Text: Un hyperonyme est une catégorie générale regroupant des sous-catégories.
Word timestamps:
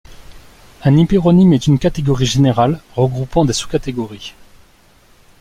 Un 0.83 0.97
hyperonyme 0.97 1.53
est 1.53 1.67
une 1.67 1.77
catégorie 1.77 2.25
générale 2.25 2.81
regroupant 2.95 3.45
des 3.45 3.53
sous-catégories. 3.53 4.33